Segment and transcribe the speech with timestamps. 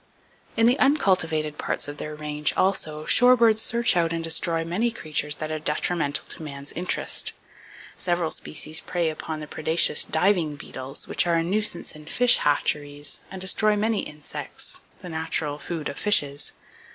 [0.57, 5.35] In the uncultivated parts of their range also, shorebirds search out and destroy many creatures
[5.35, 7.33] that are detrimental to man's interest.
[7.97, 12.37] Several species prey upon the predaceous diving beetles (Dytiscidae), which are a nuisance in fish
[12.37, 16.53] hatcheries and which destroy many insects, the natural food of fishes.